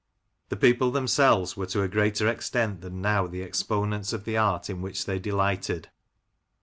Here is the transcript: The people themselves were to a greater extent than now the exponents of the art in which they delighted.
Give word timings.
The 0.49 0.55
people 0.55 0.89
themselves 0.89 1.55
were 1.55 1.67
to 1.67 1.83
a 1.83 1.87
greater 1.87 2.27
extent 2.27 2.81
than 2.81 3.01
now 3.03 3.27
the 3.27 3.43
exponents 3.43 4.13
of 4.13 4.23
the 4.23 4.35
art 4.35 4.67
in 4.67 4.81
which 4.81 5.05
they 5.05 5.19
delighted. 5.19 5.89